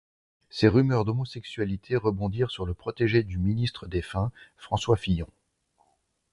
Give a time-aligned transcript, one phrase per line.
[0.49, 5.27] Ces rumeurs d'homosexualité rebondiront sur le protégé du ministre défunt, François Fillon.